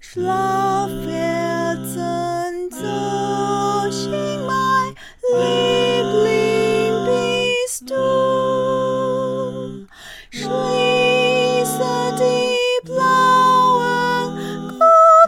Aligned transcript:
Schlaf, 0.00 0.90
Herzen, 1.06 2.70
durch 2.70 4.08
mein 4.46 4.94
Liebling 5.34 7.04
bist 7.04 7.90
du. 7.90 9.86
Schließe 10.30 12.14
die 12.16 12.86
blauen 12.86 14.38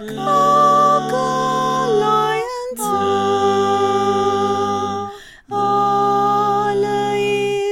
Glockenleuen 0.06 2.76
zu. 2.76 2.82
Alle 5.52 7.18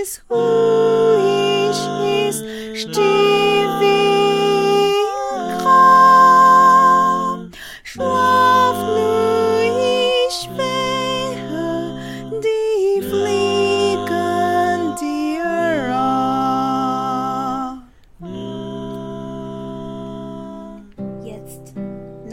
ist 0.03 0.17
ruhig, 0.29 0.48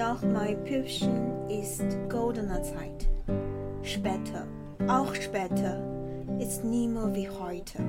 nach 0.05 0.21
mein 0.21 0.63
Püppchen, 0.65 1.49
ist 1.49 1.83
goldener 2.09 2.61
Zeit. 2.61 3.07
Später, 3.81 4.45
auch 4.87 5.15
später, 5.15 5.79
ist 6.37 6.63
nimmer 6.63 7.11
wie 7.15 7.27
heute. 7.27 7.79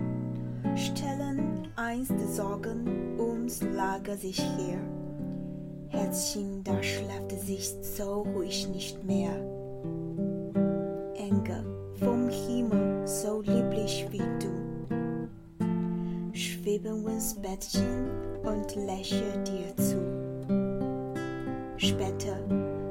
Stellen 0.77 1.69
einst 1.77 2.19
Sorgen 2.35 3.19
ums 3.21 3.61
Lager 3.63 4.17
sich 4.17 4.41
her. 4.41 4.79
Herzchen, 5.89 6.65
da 6.65 6.83
schläft 6.83 7.39
sich 7.39 7.71
so 7.83 8.23
ruhig 8.23 8.67
nicht 8.69 9.05
mehr. 9.05 9.37
Engel 11.17 11.67
vom 12.01 12.31
Himmel, 12.31 13.07
so 13.07 13.43
lieblich 13.43 14.07
wie 14.11 14.25
du, 14.41 14.55
schweben 16.33 17.07
ins 17.09 17.35
Bettchen 17.35 18.09
und 18.43 18.75
lächeln 18.75 19.45
dir 19.45 19.77
zu. 19.77 19.86
Später, 21.87 22.37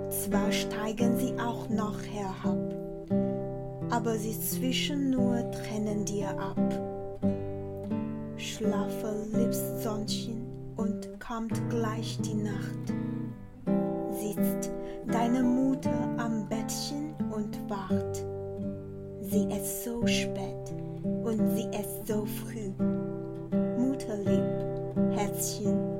zwar 0.09 0.49
steigen 0.53 1.17
sie 1.17 1.33
auch 1.37 1.67
noch 1.67 2.01
herab, 2.01 2.73
aber 3.89 4.17
sie 4.17 4.39
zwischen 4.39 5.09
nur 5.09 5.51
Tränen 5.51 6.05
dir 6.05 6.29
ab. 6.29 6.57
Schlafe, 8.37 9.27
liebes 9.33 9.83
Sonnchen, 9.83 10.45
und 10.77 11.09
kommt 11.19 11.61
gleich 11.69 12.17
die 12.21 12.35
Nacht. 12.35 12.93
Sitzt 14.11 14.71
deine 15.11 15.43
Mutter 15.43 16.15
am 16.17 16.47
Bettchen 16.47 17.13
und 17.35 17.69
wacht. 17.69 18.25
Sie 19.19 19.45
ist 19.49 19.83
so 19.83 20.07
spät 20.07 20.73
und 21.03 21.49
sie 21.49 21.67
ist 21.77 22.07
so 22.07 22.25
früh. 22.25 22.71
Mutterlieb, 23.77 25.17
Herzchen, 25.17 25.95